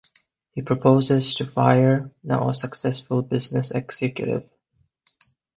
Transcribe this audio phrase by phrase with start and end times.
[0.55, 4.49] He proposes to Fire, now a successful business executive.